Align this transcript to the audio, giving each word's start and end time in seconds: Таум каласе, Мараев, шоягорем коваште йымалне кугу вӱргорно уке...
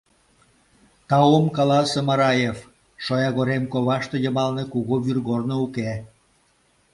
Таум 1.09 1.45
каласе, 1.57 1.99
Мараев, 2.07 2.57
шоягорем 3.03 3.63
коваште 3.73 4.17
йымалне 4.23 4.63
кугу 4.73 4.95
вӱргорно 5.05 5.55
уке... 5.65 5.91